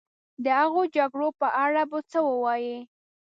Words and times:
د 0.43 0.45
هغو 0.61 0.81
جګړو 0.95 1.29
په 1.39 1.47
اړه 1.65 1.81
به 1.89 1.99
څه 2.11 2.19
ووایې. 2.29 2.77